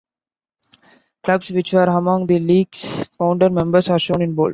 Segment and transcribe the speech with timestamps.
[1.21, 4.49] Clubs which were among the league's founder members are shown in bold.